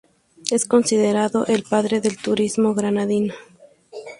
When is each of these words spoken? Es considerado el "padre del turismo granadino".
Es 0.49 0.65
considerado 0.65 1.45
el 1.45 1.61
"padre 1.61 2.01
del 2.01 2.17
turismo 2.17 2.73
granadino". 2.73 3.35